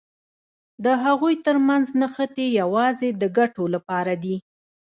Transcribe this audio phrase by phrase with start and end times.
[0.85, 4.35] د هغوی تر منځ نښتې یوازې د ګټو لپاره دي.